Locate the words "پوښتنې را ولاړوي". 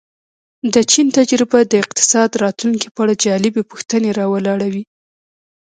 3.71-4.83